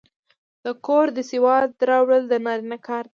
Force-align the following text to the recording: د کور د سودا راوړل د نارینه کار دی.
د 0.63 0.65
کور 0.85 1.05
د 1.17 1.17
سودا 1.29 1.57
راوړل 1.89 2.23
د 2.27 2.33
نارینه 2.45 2.77
کار 2.87 3.03
دی. 3.05 3.09